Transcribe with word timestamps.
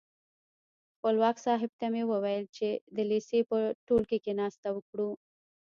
خپلواک 0.95 1.37
صاحب 1.45 1.71
ته 1.79 1.85
مې 1.93 2.03
وویل 2.11 2.45
چې 2.57 2.67
د 2.95 2.97
لېسې 3.09 3.39
په 3.49 3.57
ټولګي 3.85 4.19
کې 4.23 4.31
ناسته 4.41 4.67
وکړو. 4.73 5.09